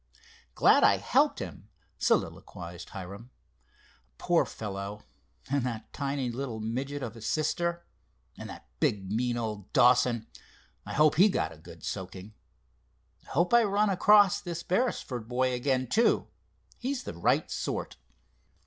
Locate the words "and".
5.47-5.63, 8.35-8.49